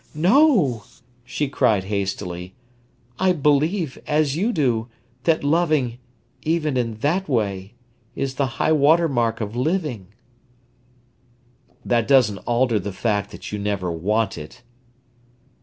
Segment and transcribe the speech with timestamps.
[0.15, 0.85] "No!"
[1.23, 2.55] she cried hastily.
[3.19, 4.87] "I believe, as you do,
[5.25, 5.99] that loving,
[6.41, 7.75] even in that way,
[8.15, 10.07] is the high water mark of living."
[11.85, 14.63] "That doesn't alter the fact that you never want it."